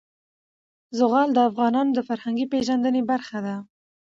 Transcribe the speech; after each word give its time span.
زغال 0.97 1.29
د 1.33 1.39
افغانانو 1.49 1.91
د 1.95 1.99
فرهنګي 2.09 2.45
پیژندنې 2.53 3.01
برخه 3.11 3.37
ده. 3.45 3.55